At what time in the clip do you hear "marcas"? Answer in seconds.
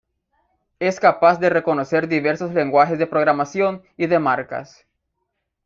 4.17-4.87